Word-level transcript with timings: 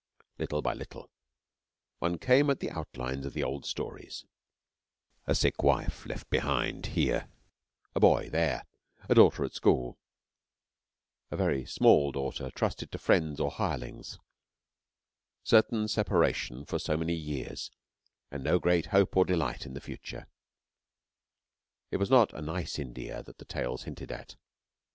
Little 0.39 0.63
by 0.63 0.73
little 0.73 1.11
one 1.99 2.17
came 2.17 2.49
at 2.49 2.59
the 2.59 2.71
outlines 2.71 3.23
of 3.23 3.33
the 3.33 3.43
old 3.43 3.67
stories 3.67 4.25
a 5.27 5.35
sick 5.35 5.61
wife 5.61 6.07
left 6.07 6.27
behind 6.31 6.87
here, 6.97 7.29
a 7.93 7.99
boy 7.99 8.27
there, 8.31 8.65
a 9.07 9.13
daughter 9.13 9.45
at 9.45 9.53
school, 9.53 9.99
a 11.29 11.37
very 11.37 11.67
small 11.67 12.11
daughter 12.11 12.49
trusted 12.49 12.91
to 12.93 12.97
friends 12.97 13.39
or 13.39 13.51
hirelings, 13.51 14.17
certain 15.43 15.87
separation 15.87 16.65
for 16.65 16.79
so 16.79 16.97
many 16.97 17.13
years 17.13 17.69
and 18.31 18.43
no 18.43 18.57
great 18.57 18.87
hope 18.87 19.15
or 19.15 19.23
delight 19.23 19.67
in 19.67 19.75
the 19.75 19.79
future. 19.81 20.25
It 21.91 21.97
was 21.97 22.09
not 22.09 22.33
a 22.33 22.41
nice 22.41 22.79
India 22.79 23.21
that 23.21 23.37
the 23.37 23.45
tales 23.45 23.83
hinted 23.83 24.11
at. 24.11 24.35